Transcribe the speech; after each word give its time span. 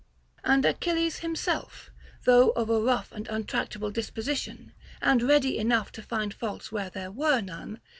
And 0.43 0.65
Achilles 0.65 1.19
himself, 1.19 1.91
though 2.23 2.49
of 2.53 2.71
a 2.71 2.81
rough 2.81 3.11
and 3.11 3.27
untractable 3.27 3.91
disposition 3.91 4.73
and 4.99 5.21
ready 5.21 5.59
enough 5.59 5.91
to 5.91 6.01
find 6.01 6.33
faults 6.33 6.71
where 6.71 6.89
there 6.89 7.11
were 7.11 7.39
none. 7.39 7.79